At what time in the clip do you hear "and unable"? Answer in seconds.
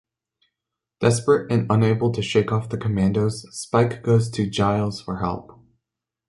1.51-2.11